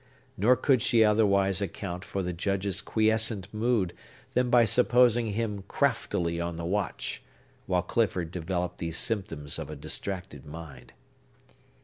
Nor 0.35 0.55
could 0.55 0.81
she 0.81 1.03
otherwise 1.03 1.61
account 1.61 2.03
for 2.03 2.23
the 2.23 2.33
Judge's 2.33 2.81
quiescent 2.81 3.53
mood 3.53 3.93
than 4.33 4.49
by 4.49 4.65
supposing 4.65 5.27
him 5.33 5.63
craftily 5.67 6.41
on 6.41 6.55
the 6.55 6.65
watch, 6.65 7.21
while 7.67 7.83
Clifford 7.83 8.31
developed 8.31 8.79
these 8.79 8.97
symptoms 8.97 9.59
of 9.59 9.69
a 9.69 9.75
distracted 9.75 10.43
mind. 10.43 10.93